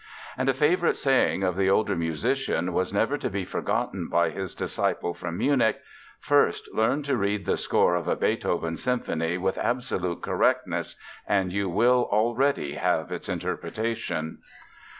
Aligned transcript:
And 0.35 0.49
a 0.49 0.53
favorite 0.55 0.97
saying 0.97 1.43
of 1.43 1.55
the 1.55 1.69
older 1.69 1.95
musician 1.95 2.73
was 2.73 2.91
never 2.91 3.19
to 3.19 3.29
be 3.29 3.45
forgotten 3.45 4.07
by 4.09 4.31
his 4.31 4.55
disciple 4.55 5.13
from 5.13 5.37
Munich: 5.37 5.79
"First 6.19 6.67
learn 6.73 7.03
to 7.03 7.15
read 7.15 7.45
the 7.45 7.55
score 7.55 7.93
of 7.93 8.07
a 8.07 8.15
Beethoven 8.15 8.77
symphony 8.77 9.37
with 9.37 9.59
absolute 9.59 10.23
correctness, 10.23 10.95
and 11.27 11.53
you 11.53 11.69
will 11.69 12.09
already 12.11 12.73
have 12.73 13.11
its 13.11 13.29
interpretation." 13.29 14.39